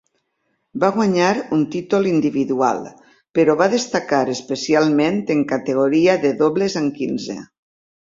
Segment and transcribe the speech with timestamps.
[0.83, 1.27] Va guanyar
[1.57, 2.81] un títol individual
[3.39, 7.43] però va destacar especialment en categoria de dobles amb quinze.